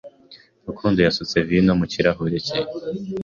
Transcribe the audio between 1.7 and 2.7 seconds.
mu kirahure cye.